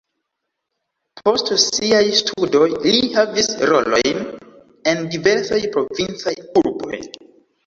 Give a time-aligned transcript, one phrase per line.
[1.27, 4.25] Post siaj studoj li havis rolojn
[4.93, 7.01] en diversaj provincaj urboj.